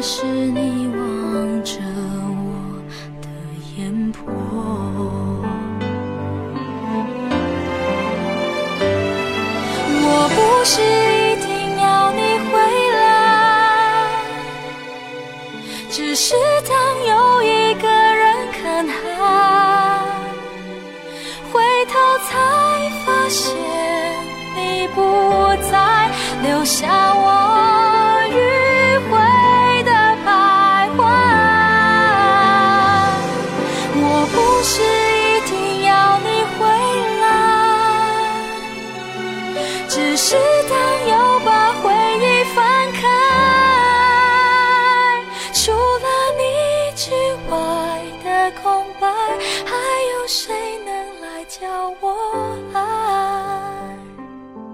[0.00, 0.57] 是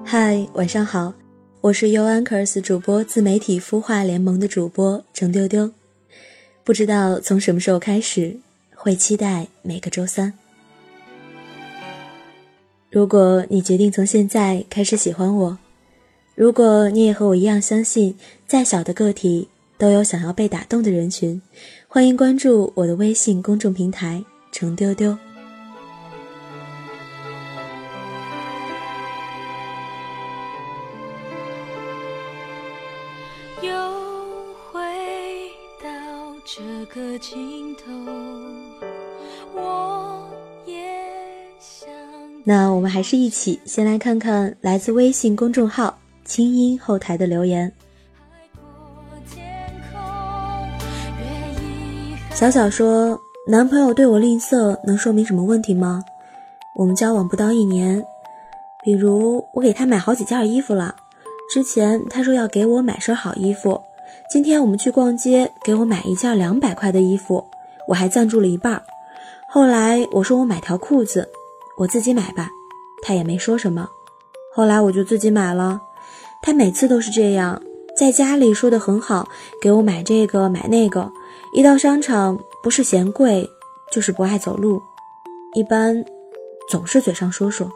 [0.07, 1.15] 嗨，晚上好，
[1.63, 5.71] 我是 U Anchors 主播自媒体孵化联盟的主播程丢丢。
[6.63, 8.37] 不知道从什么时候开始，
[8.75, 10.33] 会期待每个周三。
[12.91, 15.59] 如果你决定从现在开始喜欢我，
[16.35, 18.15] 如果你也和我一样相信，
[18.47, 19.49] 再小的个体
[19.79, 21.41] 都有想要被打动的人群，
[21.89, 24.23] 欢迎关注我的微信公众平台
[24.53, 25.17] “程丢丢”。
[42.47, 47.73] 那我们还是一起先来看看来自微信公众号“清音”后台的留言。
[52.35, 53.19] 小小说
[53.49, 56.03] ：“男朋友对我吝啬，能说明什么问题吗？
[56.77, 58.05] 我们交往不到一年，
[58.83, 60.95] 比如我给他买好几件衣服了，
[61.51, 63.81] 之前他说要给我买身好衣服，
[64.29, 67.43] 今天我们去逛街，给我买一件两百块的衣服，
[67.89, 68.83] 我还赞助了一半。
[69.49, 71.27] 后来我说我买条裤子，
[71.77, 72.49] 我自己买吧，
[73.03, 73.89] 他也没说什么。
[74.55, 75.81] 后来我就自己买了，
[76.43, 77.61] 他每次都是这样，
[77.97, 79.29] 在家里说的很好，
[79.61, 81.11] 给我买这个买那个。”
[81.55, 83.49] 一到商场，不是嫌贵，
[83.93, 84.83] 就是不爱走路，
[85.55, 86.05] 一般
[86.69, 87.71] 总是嘴上说说。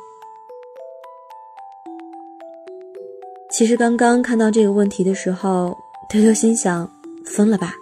[3.50, 5.76] 其实刚刚看到这个问题的时候，
[6.10, 6.90] 偷偷心想：
[7.24, 7.72] 分了吧，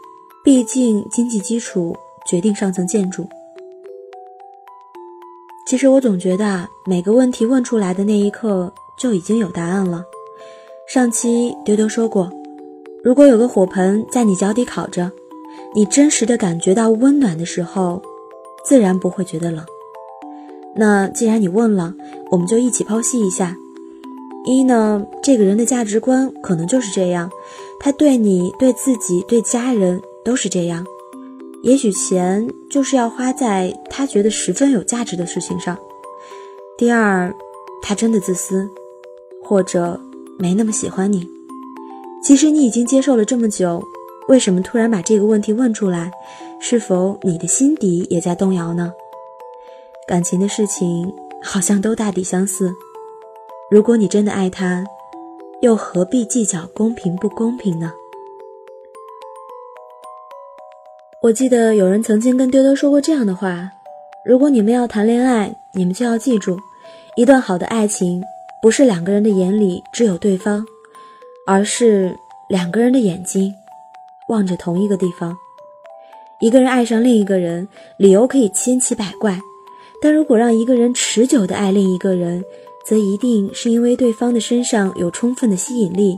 [0.45, 1.97] 毕竟经济基础
[2.27, 3.27] 决定上层建筑。
[5.67, 10.05] 其实我总觉得啊，每个问题问出来的那一刻就已经有答案了。
[10.87, 12.31] 上期丢丢说过，
[13.03, 15.11] 如果有个火盆在你脚底烤着。
[15.75, 18.01] 你真实的感觉到温暖的时候，
[18.65, 19.65] 自然不会觉得冷。
[20.77, 21.93] 那既然你问了，
[22.31, 23.57] 我们就一起剖析一下。
[24.47, 27.29] 一呢，这个人的价值观可能就是这样，
[27.81, 30.87] 他对你、对自己、对家人都是这样。
[31.63, 35.77] 也许钱就是要花在他觉得十分有价值的事情上。
[36.79, 37.35] 第二，
[37.83, 38.69] 他真的自私，
[39.43, 40.01] 或者
[40.39, 41.27] 没那么喜欢你。
[42.23, 43.83] 其实你已经接受了这么久。
[44.29, 46.11] 为什么突然把这个问题问出来？
[46.59, 48.93] 是否你的心底也在动摇呢？
[50.09, 51.13] 感情的事情
[51.43, 52.75] 好像都大抵相似。
[53.71, 54.85] 如果你真的爱他，
[55.61, 57.93] 又何必计较公平不公平呢？
[61.27, 63.69] 我记得有人曾经跟丢丢说过这样的话：
[64.25, 66.57] 如果你们要谈恋爱，你们就要记住，
[67.17, 68.23] 一段好的爱情
[68.63, 70.65] 不是两个人的眼里只有对方，
[71.45, 72.17] 而是
[72.49, 73.53] 两个人的眼睛。
[74.29, 75.37] 望着同一个地方，
[76.39, 79.37] 一个人爱上另一个人，理由可以千奇百怪，
[80.01, 82.45] 但如果让一个人持久的爱另一个人，
[82.87, 86.17] 则一定是因为对方的身上有充分的吸引力，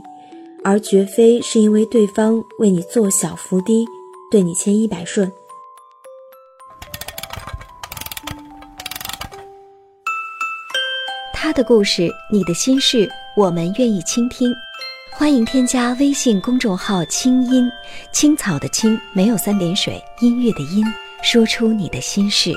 [0.63, 3.87] 而绝非是因为对方为你做小伏低，
[4.31, 5.31] 对你千依百顺。
[11.33, 14.53] 他的故事你的心事我们愿意倾听。
[15.19, 17.69] 欢迎添加微信公众号清音
[18.13, 20.85] 青草的青没有三点水音乐的音
[21.21, 22.53] 说出你的心事。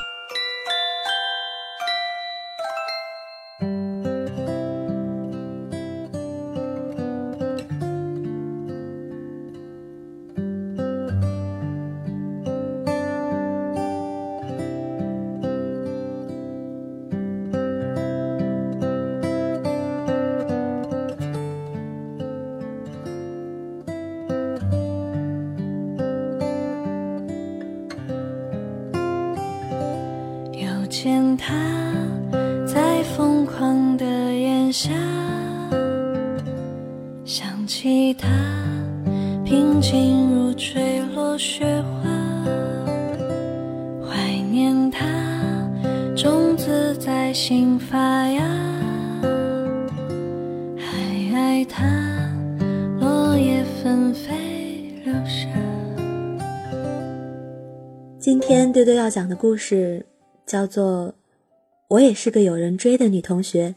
[58.83, 60.05] 今天丢丢要讲的故事。
[60.45, 61.15] 叫做
[61.87, 63.73] “我也是个有人追的女同学”，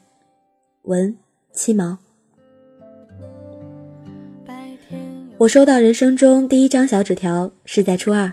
[0.81, 1.15] 文
[1.53, 1.95] 七毛。
[5.37, 8.31] 我收到人生中第一张小纸条是在初二，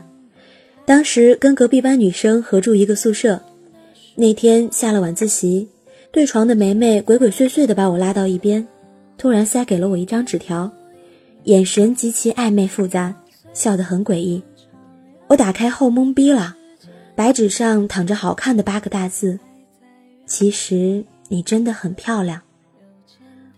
[0.87, 3.39] 当时跟隔壁班女生合住一个宿舍。
[4.15, 5.69] 那天下了晚自习，
[6.11, 8.67] 对床的梅梅鬼鬼祟祟的把我拉到一边，
[9.19, 10.73] 突然塞给了我一张纸条，
[11.45, 13.15] 眼神极其暧昧复杂，
[13.53, 14.43] 笑得很诡异。
[15.27, 16.57] 我打开后懵逼了。
[17.15, 19.39] 白纸上躺着好看的八个大字
[20.27, 22.41] ：“其实你真的很漂亮。”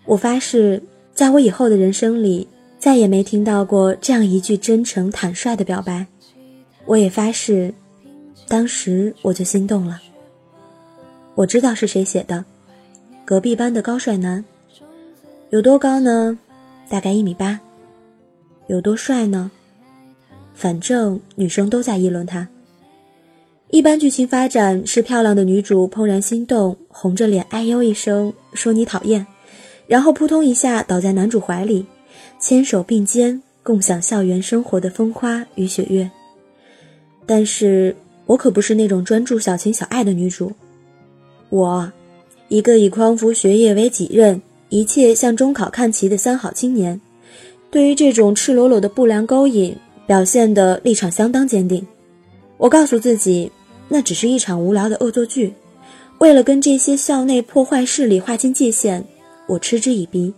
[0.07, 0.83] 我发誓，
[1.15, 2.49] 在我以后的人生里，
[2.79, 6.07] 再也没听到过这样一句真诚坦率的表白。
[6.85, 7.73] 我也发誓，
[8.49, 10.03] 当时我就心动了。
[11.35, 12.45] 我知道是谁写的，
[13.25, 14.45] 隔壁班的高帅男，
[15.51, 16.39] 有多高呢？
[16.89, 17.59] 大概一米八。
[18.67, 19.51] 有多帅呢？
[20.55, 22.49] 反正女生都在议论他。
[23.75, 29.27] 一般剧情发展是漂亮的女主怦然心动，红着脸哎呦一声说你讨厌，
[29.89, 31.85] 然后扑通一下倒在男主怀里，
[32.39, 36.09] 牵手并肩共享校园生活的风花与雪月。
[37.27, 40.53] 但是我可不是那种专注小情小爱的女主，
[41.49, 41.93] 我，
[42.47, 47.01] 一个以匡扶学业为己任，一切向中考看齐的三好青年，
[47.73, 51.85] 对于这种赤裸裸的不良勾引表现的立场相当坚定。
[52.57, 53.51] 我告诉自己。
[53.89, 55.55] 那只是一场无聊的恶作剧，
[56.19, 59.05] 为了跟这些校内破坏势力划清界限，
[59.47, 60.33] 我嗤之以鼻，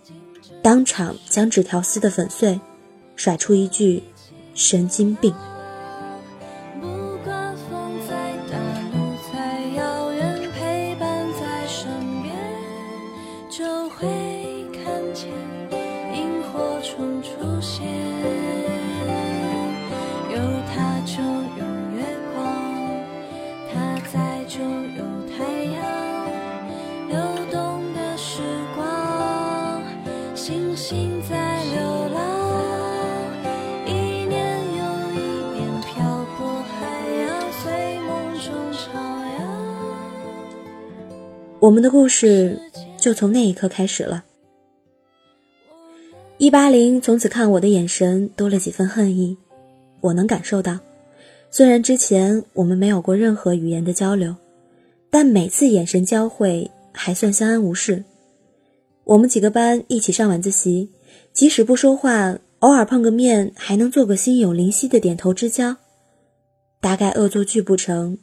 [0.63, 2.61] 当场将纸条撕得粉碎，
[3.15, 4.03] 甩出一句
[4.55, 5.33] ：“神经病。”
[41.67, 42.57] 我们的故事
[42.97, 44.25] 就从那一刻开始了。
[46.39, 49.37] 一八零从此看我的眼神多了几分恨意，
[50.01, 50.79] 我能感受到。
[51.51, 54.37] 虽然之前我们没有过任何语言的交流，
[55.11, 58.05] 但每次眼神交汇还算相安无事。
[59.03, 60.89] 我们几个班一起上晚自习，
[61.33, 65.77] 即使不说话，偶尔碰个面，还能做个心有灵犀的点头之交。
[66.81, 68.17] 大概恶作剧不成，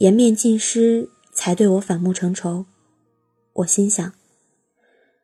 [0.00, 2.66] 颜面尽失，才对我反目成仇。
[3.60, 4.12] 我心想，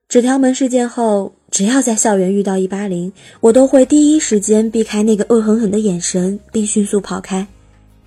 [0.09, 7.47] 纸条门事件后，只要在校园遇到一八零，我都会第一时间避开那个恶狠狠的眼神，并迅速跑开。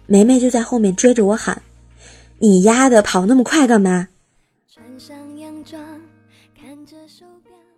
[0.05, 1.61] 梅梅就在后面追着我喊
[2.39, 4.07] ：“你丫的跑那么快干嘛？”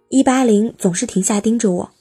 [0.10, 1.92] 一八零总是停下盯着我，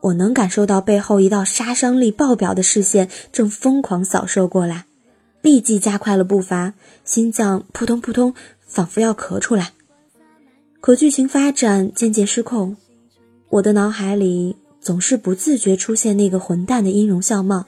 [0.00, 4.86] 我能感受到背后一道杀伤力爆表的视线正疯狂扫射过来，
[5.40, 8.34] 立即加快了步伐，心脏扑通扑通。
[8.68, 9.72] 仿佛要咳出来，
[10.80, 12.76] 可剧情发展渐渐失控，
[13.48, 17.64] 我的脑海里总是不自觉出现那个混蛋的音容笑貌。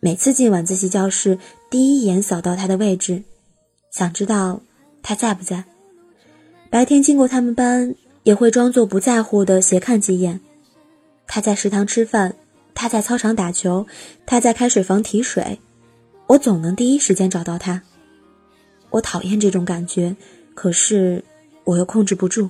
[0.00, 3.24] 每次进晚自习教室，第一眼扫到他的位置，
[3.90, 4.60] 想知道
[5.02, 5.64] 他在不在。
[6.70, 10.40] 白天经过他们班，也会装作不在乎的斜看几眼。
[11.26, 12.36] 他在食堂吃饭，
[12.74, 13.86] 他在操场打球，
[14.24, 15.58] 他在开水房提水，
[16.28, 17.82] 我总能第一时间找到他。
[18.96, 20.16] 我讨厌这种感觉，
[20.54, 21.22] 可是
[21.64, 22.48] 我又控制不住。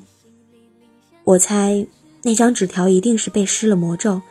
[1.24, 1.84] 我猜
[2.22, 4.22] 那张纸条一定是被施了魔咒，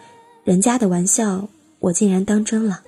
[0.45, 2.81] 人家的玩笑我竟然当真了。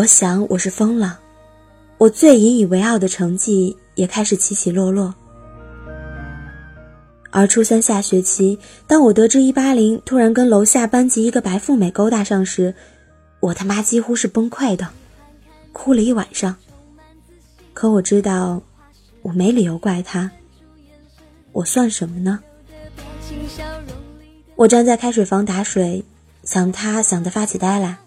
[0.00, 1.20] 我想我是疯了，
[1.98, 5.14] 我最引以为傲的成绩也开始起起落落。
[7.30, 12.74] 而初三下学期，当我得知一八零突然跟楼下班级一个白富美勾搭上时，
[13.40, 14.88] 我他妈几乎是崩溃的，
[15.72, 16.56] 哭了一晚上。
[17.74, 18.62] 可我知道，
[19.20, 20.30] 我没理由怪他。
[21.52, 22.40] 我算什么呢？
[24.56, 26.02] 我站在开水房打水，
[26.42, 27.98] 想他想得发起呆来。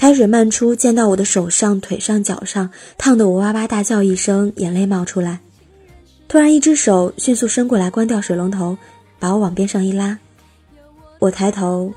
[0.00, 5.40] 开水漫出，溅到我的手上、腿上、脚上，烫得我哇哇大叫一声，眼泪冒出来。
[6.26, 8.78] 突然，一只手迅速伸过来，关掉水龙头，
[9.18, 10.18] 把我往边上一拉。
[11.18, 11.92] 我抬头，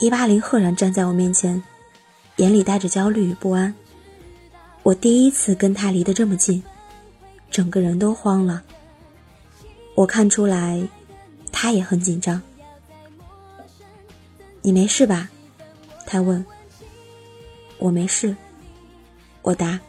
[0.00, 1.62] 一八零赫然站在我面前，
[2.36, 3.74] 眼里带着焦虑与不安。
[4.82, 6.62] 我第一次跟他离得这么近，
[7.50, 8.62] 整个人都慌了。
[9.94, 10.88] 我看出来，
[11.52, 12.40] 他也很紧张。
[14.62, 15.28] 你没事吧？
[16.06, 16.42] 他问。
[17.82, 18.36] 我没事，
[19.42, 19.80] 我答。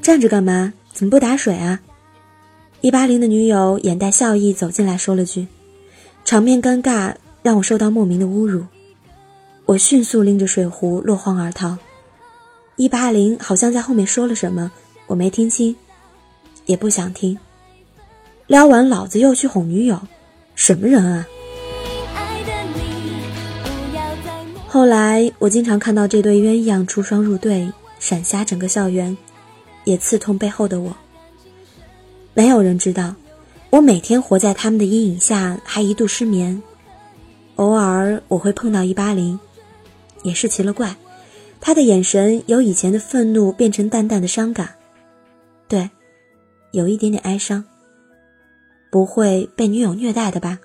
[0.00, 0.72] 站着干嘛？
[0.92, 1.80] 怎么不打水啊？
[2.80, 5.48] 一八零的女友眼带笑意走进来说了句，
[6.24, 8.64] 场面尴尬，让我受到莫名的侮辱。
[9.64, 11.76] 我迅速拎着水壶落荒而逃。
[12.76, 14.70] 一八零好像在后面说了什么，
[15.06, 15.74] 我没听清，
[16.66, 17.38] 也不想听。
[18.46, 19.98] 撩完老子又去哄女友，
[20.54, 21.26] 什么人啊？
[24.68, 29.16] 后来我经常看到这对鸳鸯出双入对，闪瞎整个校园，
[29.84, 30.94] 也刺痛背后的我。
[32.34, 33.14] 没有人知道，
[33.70, 36.62] 我每天活在他们的阴影下，还一度失眠。
[37.54, 39.40] 偶尔我会碰到一八零，
[40.22, 40.94] 也是奇了怪。
[41.66, 44.76] 他的眼神由以前的愤怒变成淡淡的伤感，
[45.66, 45.90] 对，
[46.70, 47.64] 有一点点哀伤。
[48.88, 50.60] 不会被女友虐待的吧？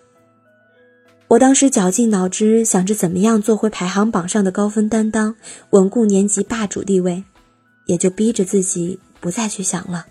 [1.28, 5.36] 我当时绞尽脑汁想着怎么样做回排行榜上的高分担当，
[5.72, 7.24] 稳固年级霸主地位，
[7.88, 10.06] 也就逼着自己不再去想了。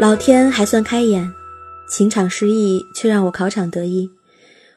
[0.00, 1.30] 老天还算开眼，
[1.86, 4.08] 情场失意却让我考场得意。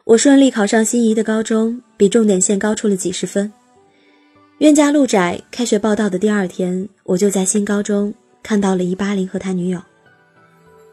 [0.04, 3.50] 我顺利考上心仪的高中，比重点线高出了几十分。
[4.58, 8.14] 冤家路窄，开学报道的第二天，我就在新高中
[8.44, 9.82] 看到了一八零和他女友。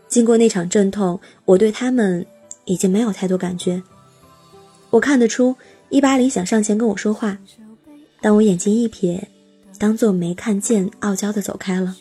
[0.06, 2.24] 经过那场阵痛，我对他们
[2.66, 3.82] 已经没有太多感觉。
[4.90, 5.56] 我看得出
[5.88, 7.36] 一八零想上前跟我说话，
[8.20, 9.20] 但我眼睛一瞥，
[9.76, 11.96] 当做没看见，傲娇的走开了。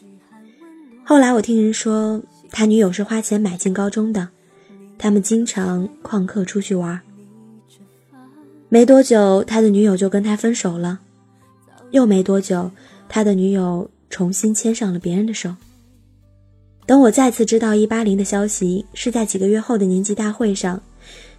[1.09, 4.29] 后来我听人说，他女友是花钱买进高中的，
[4.95, 7.01] 他们经常旷课出去玩。
[8.69, 10.99] 没多久，他的女友就跟他分手了，
[11.89, 12.69] 又没多久，
[13.07, 15.55] 他的女友重新牵上了别人的手。
[16.85, 20.79] 等我再次知道一八零的消息，是在几个月后的年级大会上，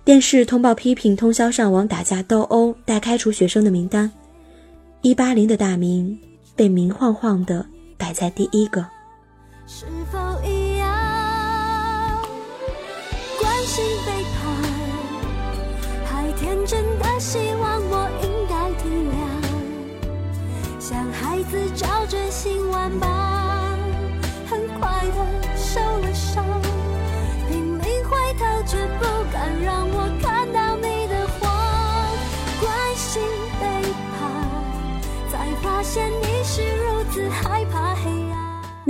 [0.04, 4.10] 电视通报批评通宵上网打架斗殴待开除学生的名单，
[5.02, 6.18] 一八零的大名
[6.56, 7.64] 被明晃晃的
[7.96, 8.84] 摆在第一个。
[9.72, 10.88] 是否一样？
[13.40, 14.42] 关心背叛，
[16.04, 17.59] 还天真的希望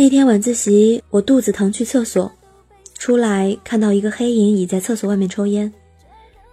[0.00, 2.32] 那天晚自习，我肚子疼，去厕所，
[2.94, 5.70] 出来看到一个黑影倚在厕所外面抽烟，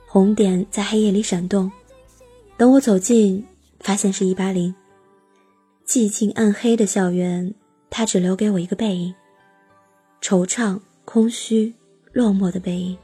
[0.06, 1.72] 红点在黑夜里闪动。
[2.58, 3.42] 等我走近，
[3.80, 4.75] 发现是一八零。
[5.88, 7.54] 寂静暗黑的校园，
[7.89, 9.16] 他只留给我一个背影，
[10.22, 11.74] 惆怅、空虚、
[12.12, 12.98] 落寞的背影。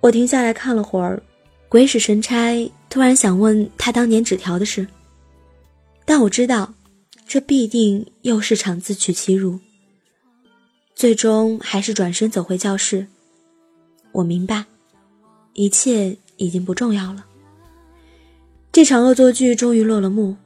[0.00, 1.22] 我停下来看了会儿，
[1.68, 4.88] 鬼使神差，突然想问他当年纸条的事。
[6.06, 6.72] 但我知道，
[7.26, 9.58] 这必定又是场自取其辱。
[10.94, 13.06] 最终还是转身走回教室。
[14.12, 14.64] 我明白，
[15.54, 17.24] 一切已经不重要了。
[18.70, 20.36] 这场恶作剧终于落了幕，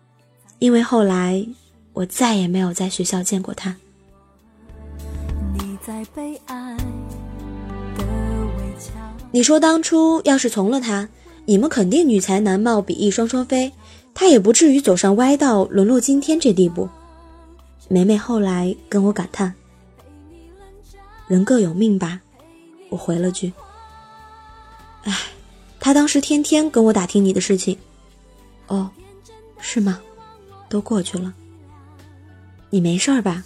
[0.59, 1.47] 因为后来
[1.93, 3.77] 我再也没有在学校见过他。
[5.55, 6.77] 你在被爱
[9.33, 11.09] 你说当初要是从了他，
[11.45, 13.73] 你们肯定女才男貌，比翼双双飞，
[14.19, 16.89] 他也不至于走上歪道，沦落今天这地步。
[17.87, 19.53] 梅梅后来跟我感叹
[21.29, 22.19] ：“人各有命吧。”
[22.89, 23.53] 我回了句
[25.05, 25.13] ：“哎，
[25.79, 27.77] 他当时天天跟我打听你的事情。”
[28.69, 28.91] 哦，
[29.61, 30.01] 是吗？
[30.71, 31.35] 都过去了。
[32.71, 33.45] 你没事儿吧？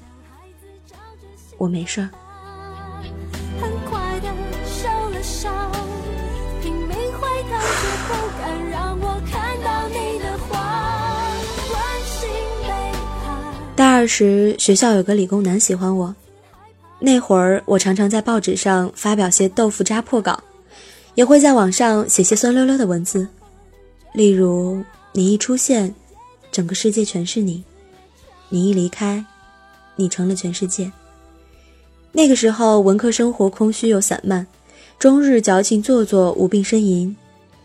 [1.58, 2.08] 我没事儿。
[14.00, 16.14] 二时，学校有个理工男喜欢我。
[17.00, 20.42] 那会儿，我常常在报纸上发表些豆腐渣破稿，
[21.14, 23.28] 也会在网上写些酸溜溜的文字，
[24.14, 24.82] 例如。
[25.12, 25.92] 你一出现，
[26.52, 27.62] 整个世界全是你；
[28.48, 29.22] 你一离开，
[29.96, 30.90] 你成了全世界。
[32.12, 34.46] 那个时候，文科生活空虚又散漫，
[34.98, 37.14] 终日矫情做作，无病呻吟，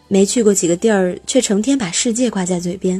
[0.10, 3.00] 没去过几个地儿，却成天把世界挂在嘴边；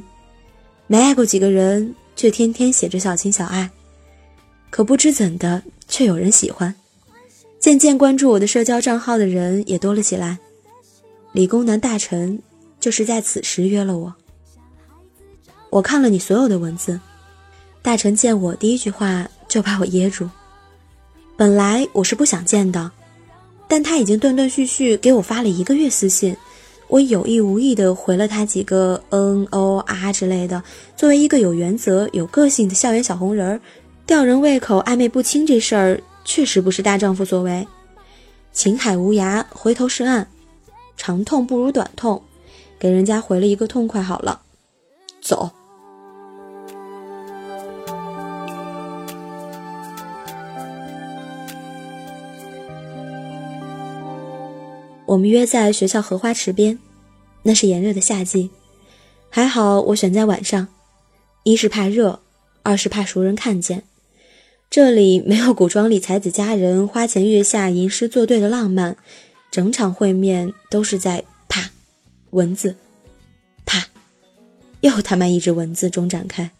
[0.86, 3.70] 没爱过几个人，却天天写着小情小爱。
[4.70, 6.74] 可不知怎的，却有人喜欢。
[7.60, 10.38] 渐渐关注我的社交账号的人也多了起来。
[11.32, 12.40] 理工男大臣
[12.80, 14.14] 就是在此时约了我。
[15.70, 17.00] 我看了你所有的文字，
[17.82, 20.30] 大臣见我第一句话就把我噎住。
[21.36, 22.92] 本来我是不想见的，
[23.68, 26.36] 但他已经断断续续给我发了一个月私信，
[26.88, 30.64] 我有意无意的回了他几个嗯哦啊之类的。
[30.96, 33.60] 作为一个有原则、有个性的校园小红人儿，
[34.06, 37.68] 吊人胃口、暧昧不清这事儿确实不是大丈夫所为。
[38.54, 40.28] 情海无涯，回头是岸，
[40.96, 42.22] 长痛不如短痛，
[42.80, 44.42] 给人家回了一个痛快好了，
[45.22, 45.50] 走。
[55.16, 56.78] 我们约在学校荷花池边，
[57.44, 58.50] 那是炎热的夏季，
[59.30, 60.68] 还好我选在晚上，
[61.44, 62.20] 一是怕热，
[62.64, 63.84] 二是怕熟人看见。
[64.70, 68.98] 这里没有古装里才子佳人花前月下吟诗作对的浪漫，
[69.50, 71.72] 整场会面都是在啪，
[72.32, 72.76] 蚊子，
[73.66, 73.88] 啪，
[74.82, 76.52] 又他妈一只蚊子中展开。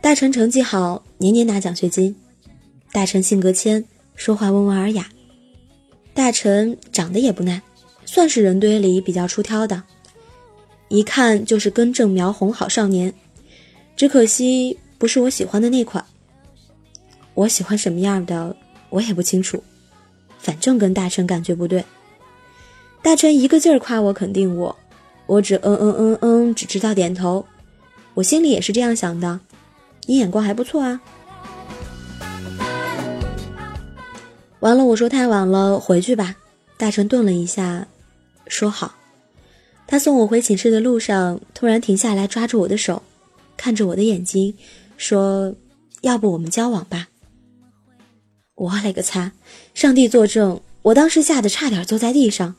[0.00, 2.16] 大成成绩好，年年拿奖学金。
[2.92, 5.06] 大成性格谦，说话温文尔雅。
[6.14, 7.60] 大成长得也不赖，
[8.10, 9.82] 算是人堆里比较出挑的，
[10.88, 13.12] 一看就是根正苗红好少年。
[13.96, 16.02] 只可惜不是我喜欢的那款。
[17.34, 18.56] 我喜欢什么样的，
[18.88, 19.62] 我也不清楚，
[20.38, 21.84] 反正跟大成感觉不对。
[23.02, 24.74] 大成一个劲儿夸我肯定我，
[25.26, 27.44] 我只嗯嗯嗯嗯，只知道点头。
[28.14, 29.38] 我心里也是这样想的。
[30.06, 30.98] 你眼光还不错啊！
[34.60, 36.36] 完了，我说太晚了，回去吧。
[36.78, 37.86] 大成顿了一下，
[38.48, 38.94] 说好。
[39.86, 43.02] 他送我回寝室的路上，突然停下来，抓住我的手，
[43.56, 44.54] 看着我的眼睛，
[44.96, 45.54] 说
[46.02, 47.08] ：“要不我们交往吧？”
[48.54, 49.32] 我勒个擦！
[49.72, 52.54] 上帝作证，我当时吓得差点坐在地上。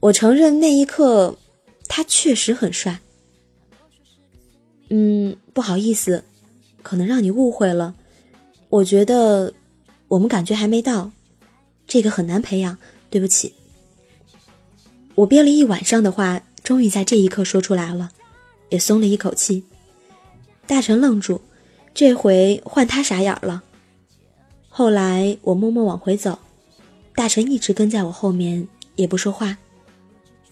[0.00, 1.36] 我承认那一刻，
[1.88, 3.00] 他确实很帅。
[4.90, 6.24] 嗯，不好意思。
[6.82, 7.94] 可能让你误会了，
[8.68, 9.52] 我觉得
[10.06, 11.10] 我们感觉还没到，
[11.86, 12.78] 这个很难培养。
[13.10, 13.52] 对不起，
[15.18, 18.12] 我憋了一晚上的话，终于在这一刻说出来了，
[18.68, 19.64] 也松了一口气。
[20.64, 21.40] 大臣愣住，
[21.92, 23.64] 这回换他傻眼了。
[24.68, 26.38] 后来我默默往回走，
[27.16, 29.58] 大臣一直跟在我后面，也不说话，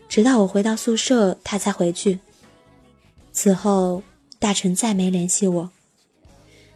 [0.09, 2.19] 直到我回到宿舍，他才回去。
[3.33, 4.03] 此后，
[4.41, 5.71] 大臣再没联系我，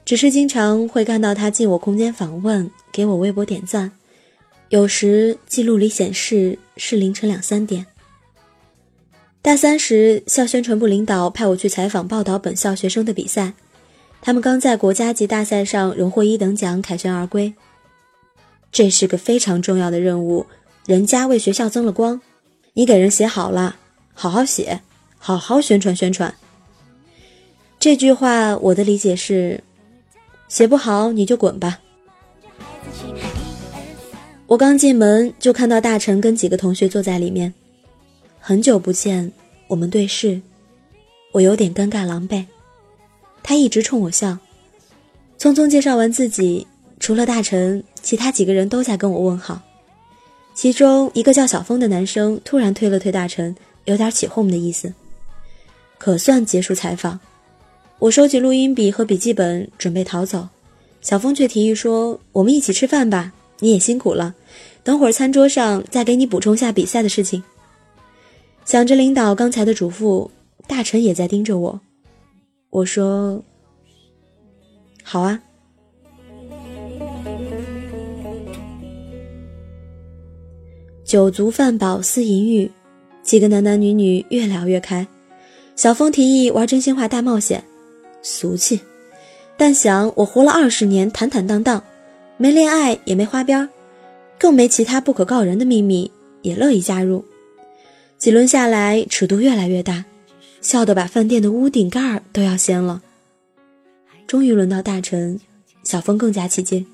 [0.05, 3.91] 只是经常会看到他进我空间访问，给我微博点赞。
[4.71, 7.85] 有时记录里显示是凌晨两三点。
[9.43, 13.55] 大三时，校宣传部领导派我去采访报道本校学生的比赛，
[14.23, 17.53] 他们刚在国家级大赛上荣获一等奖，凯旋而归。
[18.71, 20.47] 这是个非常重要的任务，
[20.87, 22.21] 人家为学校增了光，
[22.75, 23.75] 你给人写好了，
[24.15, 24.83] 好好写，
[25.19, 26.33] 好好宣传宣传。
[27.81, 29.65] 这句话我的理解是，
[30.47, 31.81] 写不好你就滚吧。
[34.51, 37.55] 我刚进门就看到大臣跟几个同学坐在里面，
[38.41, 39.31] 很久不见，
[39.69, 40.41] 我们对视，
[41.31, 42.45] 我有点尴尬狼狈。
[43.45, 44.37] 他一直冲我笑，
[45.39, 46.67] 匆匆介绍完自己，
[46.99, 49.63] 除了大臣，其他几个人都在跟我问好。
[50.53, 54.93] 其中一个叫小峰的男生突然推了推大臣，有点起哄的意思。
[55.97, 57.21] 可算结束采访，
[58.01, 60.49] 我收起录音笔和笔记本准备逃走，
[61.03, 64.35] 小峰却提议说：“我们一起吃饭吧。”你也辛苦了，
[64.83, 67.43] 等会儿餐桌上再给你补充下比赛的事情。
[68.65, 70.29] 想着领导刚才的嘱咐，
[70.67, 71.81] 大臣也在盯着我。
[72.71, 73.43] 我说
[75.03, 75.41] ：“好啊。”
[81.05, 82.71] 酒足饭饱思淫欲，
[83.23, 85.05] 几个男男女女越聊越开。
[85.75, 87.65] 小峰提议玩真心话大冒险，
[88.23, 88.81] 俗气，
[89.57, 91.83] 但想我活了二十年，坦坦荡荡。
[92.43, 93.69] 没恋爱也没花边，
[94.39, 97.23] 更没其他不可告人的秘密，也乐意加入。
[98.17, 100.07] 几轮下来，尺度越来越大，
[100.63, 103.03] 笑得把饭店的屋顶盖儿都要掀了。
[104.27, 105.39] 终于轮到大臣，
[105.83, 106.87] 小峰更加起劲。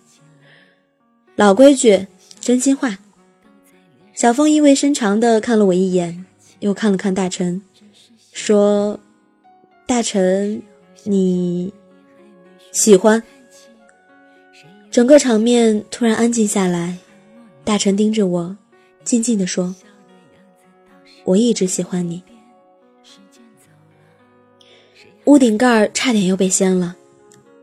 [1.37, 2.09] 老规矩，
[2.41, 2.99] 真心话。
[4.15, 6.25] 小峰意味深长地看了我一眼，
[6.59, 7.63] 又看了看大臣，
[8.33, 8.99] 说
[9.87, 10.61] ：“大臣，
[11.05, 11.73] 你
[12.73, 13.23] 喜欢？”
[14.97, 16.97] 整个场面突然安静下来，
[17.65, 18.57] 大臣盯着我，
[19.05, 19.75] 静静地说
[21.25, 22.23] ：“我一直喜欢你。”
[25.27, 26.97] 屋顶盖差点又被掀了，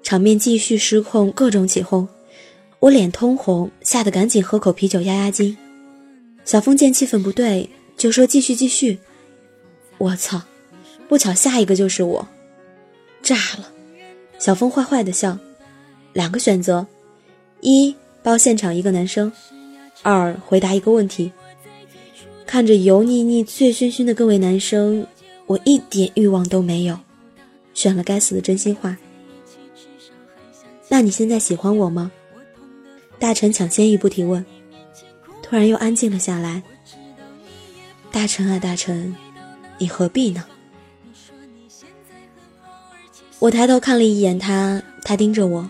[0.03, 2.07] 场面继续失控，各种起哄。
[2.77, 5.57] 我脸通红，吓得赶紧喝口啤酒压压惊。
[6.45, 7.67] 小峰见气氛不对，
[7.97, 8.99] 就说：“继续，继续。”
[9.97, 10.39] 我操！
[11.09, 12.27] 不巧下一个就是我，
[13.23, 13.71] 炸了！
[14.37, 15.35] 小峰坏坏的笑，
[16.13, 16.85] 两个选择。
[17.63, 19.31] 一包现场一个男生，
[20.01, 21.31] 二回答一个问题。
[22.45, 25.07] 看着油腻腻、醉醺醺的各位男生，
[25.47, 26.99] 我一点欲望都没有，
[27.73, 28.97] 选了该死的真心话。
[30.89, 32.11] 那你现在喜欢我吗？
[33.17, 34.45] 大臣抢先一步提问，
[35.41, 36.61] 突然又安静了下来。
[38.11, 39.15] 大臣啊大臣，
[39.77, 40.43] 你何必呢？
[43.39, 45.69] 我抬头看了一眼他，他盯着我。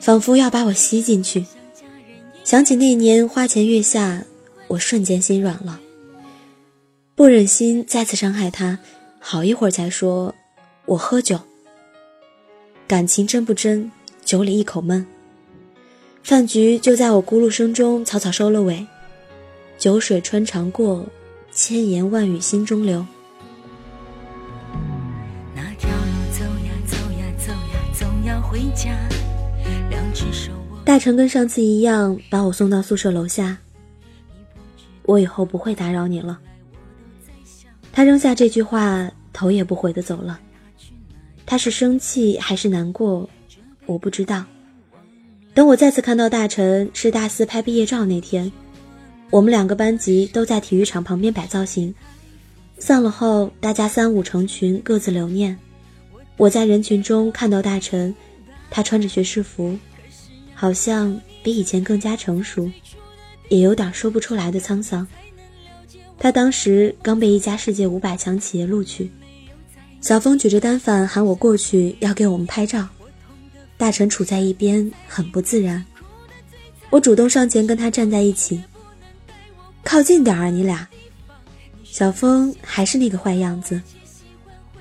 [0.00, 1.44] 仿佛要把我吸进去。
[2.42, 4.24] 想起那年花前月下，
[4.66, 5.78] 我瞬间心软了，
[7.14, 8.78] 不忍心再次伤害他。
[9.18, 10.34] 好一会儿才说
[10.86, 11.38] ：“我喝酒。”
[12.88, 13.90] 感情真不真，
[14.24, 15.06] 酒里一口闷。
[16.22, 18.86] 饭局就在我咕噜声中草草收了尾。
[19.78, 21.06] 酒水穿肠过，
[21.52, 23.06] 千言万语心中留。
[25.54, 28.96] 那条路走呀走呀走呀，总要回家。
[30.84, 33.56] 大成跟上次一样把我送到宿舍楼下。
[35.02, 36.38] 我以后不会打扰你了。
[37.92, 40.40] 他扔下这句话，头也不回的走了。
[41.46, 43.28] 他是生气还是难过，
[43.86, 44.44] 我不知道。
[45.54, 48.50] 等我再次看到大成，是大四拍毕业照那天，
[49.30, 51.94] 我们两个班级都在体育场旁边摆造型。
[52.78, 55.58] 散了后，大家三五成群，各自留念。
[56.36, 58.14] 我在人群中看到大成，
[58.70, 59.78] 他穿着学士服。
[60.60, 62.70] 好像比以前更加成熟，
[63.48, 65.06] 也有点说不出来的沧桑。
[66.18, 69.10] 他当时刚被一家世界五百强企业录取，
[70.02, 72.86] 小峰举着单反喊我过去要给我们拍照，
[73.78, 75.82] 大臣处在一边很不自然。
[76.90, 78.62] 我主动上前跟他站在一起，
[79.82, 80.86] 靠近点儿你俩。
[81.84, 83.80] 小峰还是那个坏样子，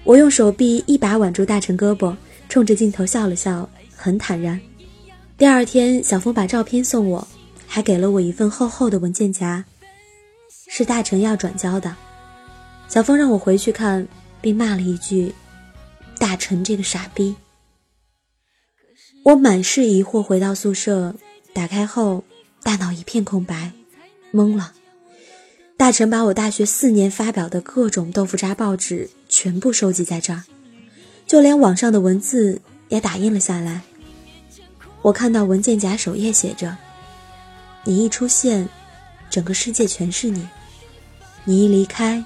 [0.04, 2.14] 我用手臂一把挽住大臣胳膊，
[2.50, 4.60] 冲着镜头笑了笑，很坦然。
[5.40, 7.26] 第二天，小峰把照片送我，
[7.66, 9.64] 还给了我一份厚厚的文件夹，
[10.68, 11.96] 是大成要转交的。
[12.90, 14.06] 小峰让我回去看，
[14.42, 15.34] 并骂了一句
[16.20, 17.38] ：“大成这个傻逼。”
[19.24, 21.16] 我满是疑惑回到宿舍，
[21.54, 22.26] 打开后，
[22.62, 23.72] 大脑一片空白，
[24.34, 24.74] 懵了。
[25.78, 30.44] 大臣把我大学四年发表的各种豆腐渣报纸全部收集在这儿，
[31.26, 33.84] 就连网上的文字也打印了下来。
[35.02, 36.78] 我看到文件夹首页写着
[37.86, 38.68] ：“你一出现，
[39.30, 40.42] 整个世界全是你；
[41.46, 42.24] 你一离开，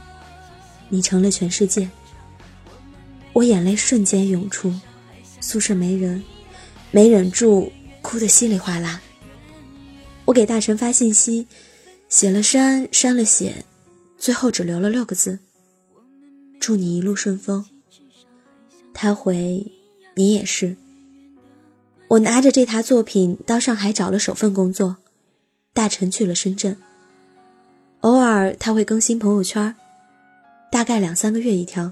[0.89, 1.89] 你成了全世界。”
[3.33, 4.73] 我眼泪瞬间涌出，
[5.39, 6.23] 宿舍没人，
[6.91, 9.01] 没忍住哭得稀里哗啦。
[10.25, 11.47] 我给大神发信息。
[12.09, 13.65] 写了删，删了写，
[14.19, 15.39] 最后只留了六个字
[16.62, 17.65] ：“祝你一路顺风。”
[18.93, 19.65] 他回
[20.13, 20.77] ：“你也是。”
[22.13, 24.97] 我拿着这沓作品到上海找了首份工作，
[25.73, 26.78] 大臣去了深圳。
[28.02, 29.76] 偶尔他会更新朋友圈，
[30.71, 31.91] 大概两三个月一条。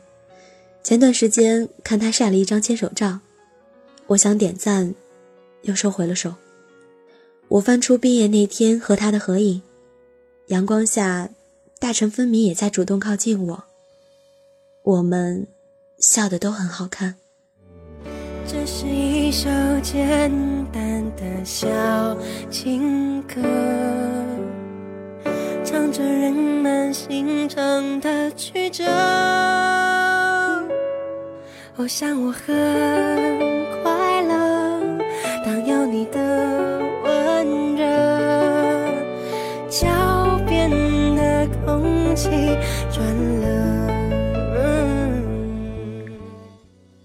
[0.83, 3.19] 前段时间看他晒了一张牵手照，
[4.05, 4.93] 我想点赞，
[5.63, 6.35] 又收回了手。
[7.47, 9.63] 我翻出毕业那天和他的合影。
[10.47, 11.29] 阳光下，
[11.79, 13.63] 大臣分明也在主动靠近我。
[14.83, 15.47] 我们
[15.97, 17.15] 笑得都很好看。
[18.47, 19.49] 这是一首
[19.81, 20.29] 简
[20.71, 21.67] 单的小
[22.49, 23.41] 情歌，
[25.63, 28.83] 唱着人们心肠的曲折。
[31.77, 32.53] 我想我很
[33.81, 34.81] 快乐，
[35.45, 36.19] 当有你的
[37.03, 37.85] 温热。
[39.69, 39.87] 脚
[40.45, 40.69] 边
[41.15, 42.29] 的空气
[42.91, 43.03] 转
[43.40, 43.40] 了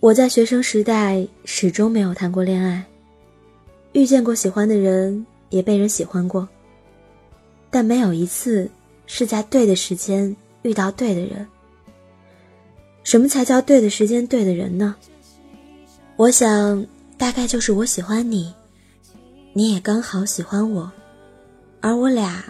[0.00, 2.85] 我在学生时代始终没有谈过恋爱，
[3.92, 6.48] 遇见过喜欢的人，也被人喜欢过，
[7.70, 8.70] 但没有一次
[9.06, 11.46] 是在对的时间遇到对的人。
[13.02, 14.94] 什么才叫对的时间对的人呢？
[16.16, 18.54] 我想，大概就是我喜欢你，
[19.52, 20.90] 你也刚好喜欢我，
[21.80, 22.44] 而我俩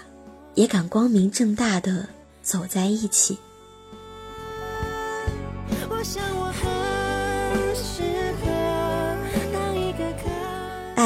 [0.54, 2.06] 也敢光明正大的。
[2.46, 3.36] 走在一起。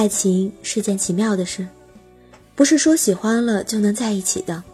[0.00, 1.68] 爱情是件奇妙的事，
[2.54, 4.64] 不是说喜欢了就能在一起的。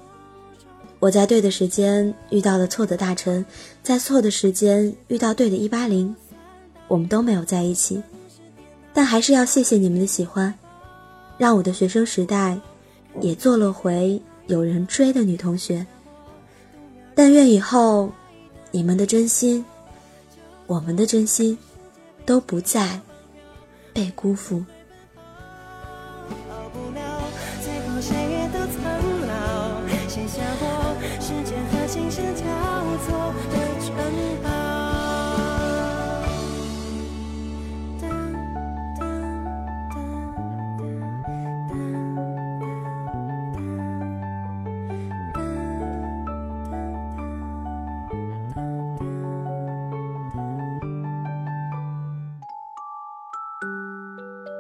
[1.01, 3.45] 我在对的时间遇到了错的大臣，
[3.83, 6.15] 在错的时间遇到对的一八零，
[6.87, 8.01] 我们都没有在一起，
[8.95, 10.55] 但还是要谢谢你们的喜欢，
[11.37, 12.57] 让我的学生时代
[13.21, 15.85] 也做了回有人追的女同学。
[17.17, 18.13] 但愿以后，
[18.71, 19.65] 你们的真心，
[20.69, 21.59] 我们的真心，
[22.25, 23.01] 都不再
[23.93, 24.65] 被辜负。